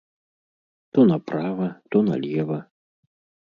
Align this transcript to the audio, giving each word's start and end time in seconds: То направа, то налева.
То 0.97 1.03
направа, 1.11 1.69
то 1.91 2.01
налева. 2.09 2.59